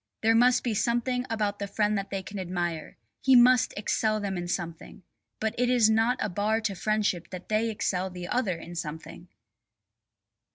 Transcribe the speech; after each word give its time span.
There 0.23 0.33
must 0.33 0.63
be 0.63 0.73
something 0.73 1.27
about 1.29 1.59
the 1.59 1.67
friend 1.67 1.95
that 1.95 2.09
they 2.09 2.23
can 2.23 2.39
admire; 2.39 2.97
he 3.21 3.35
must 3.35 3.71
excel 3.77 4.19
them 4.19 4.35
in 4.35 4.47
something. 4.47 5.03
But 5.39 5.53
it 5.59 5.69
is 5.69 5.91
not 5.91 6.17
a 6.19 6.27
bar 6.27 6.59
to 6.61 6.73
friendship 6.73 7.29
that 7.29 7.49
they 7.49 7.69
excel 7.69 8.09
the 8.09 8.27
other 8.27 8.57
in 8.57 8.73
something. 8.75 9.27